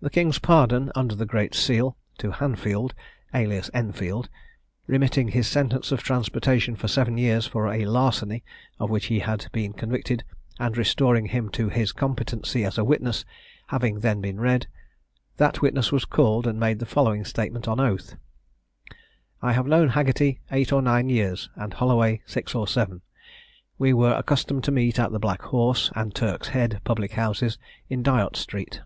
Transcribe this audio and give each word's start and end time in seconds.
The 0.00 0.10
king's 0.10 0.38
pardon, 0.38 0.92
under 0.94 1.14
the 1.14 1.24
great 1.24 1.54
seal, 1.54 1.96
to 2.18 2.30
Hanfield 2.32 2.92
alias 3.32 3.70
Enfield, 3.72 4.28
remitting 4.86 5.28
his 5.28 5.48
sentence 5.48 5.92
of 5.92 6.02
transportation 6.02 6.76
for 6.76 6.88
seven 6.88 7.16
years, 7.16 7.46
for 7.46 7.68
a 7.72 7.86
larceny 7.86 8.44
of 8.78 8.90
which 8.90 9.06
he 9.06 9.20
had 9.20 9.46
been 9.52 9.72
convicted, 9.72 10.22
and 10.60 10.76
restoring 10.76 11.24
him 11.28 11.48
to 11.52 11.70
his 11.70 11.92
competency 11.92 12.66
as 12.66 12.76
a 12.76 12.84
witness, 12.84 13.24
having 13.68 14.00
then 14.00 14.20
been 14.20 14.38
read, 14.38 14.66
that 15.38 15.62
witness 15.62 15.90
was 15.90 16.04
called, 16.04 16.46
and 16.46 16.60
made 16.60 16.80
the 16.80 16.84
following 16.86 17.24
statement 17.24 17.66
on 17.66 17.80
oath: 17.80 18.14
"I 19.40 19.54
have 19.54 19.66
known 19.66 19.88
Haggerty 19.90 20.38
eight 20.52 20.70
or 20.70 20.82
nine 20.82 21.08
years, 21.08 21.48
and 21.54 21.72
Holloway 21.72 22.20
six 22.26 22.54
or 22.54 22.68
seven. 22.68 23.00
We 23.78 23.94
were 23.94 24.12
accustomed 24.12 24.64
to 24.64 24.70
meet 24.70 24.98
at 24.98 25.12
the 25.12 25.18
Black 25.18 25.40
Horse, 25.40 25.90
and 25.96 26.14
Turk's 26.14 26.48
Head, 26.48 26.82
public 26.84 27.12
houses, 27.12 27.56
in 27.88 28.02
Dyot 28.02 28.36
street. 28.36 28.82